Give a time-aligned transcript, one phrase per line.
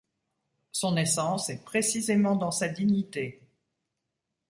[0.71, 3.39] Son essence est précisément dans sa dignité.